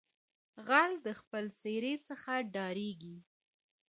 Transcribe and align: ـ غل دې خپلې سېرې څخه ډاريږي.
ـ 0.33 0.65
غل 0.67 0.91
دې 1.03 1.13
خپلې 1.21 1.51
سېرې 1.61 1.93
څخه 2.07 2.31
ډاريږي. 2.55 3.17